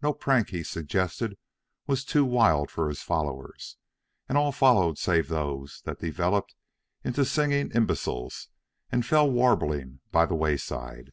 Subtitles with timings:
[0.00, 1.36] No prank he suggested
[1.88, 3.76] was too wild for his followers,
[4.28, 6.54] and all followed save those that developed
[7.02, 8.50] into singing imbeciles
[8.92, 11.10] and fell warbling by the wayside.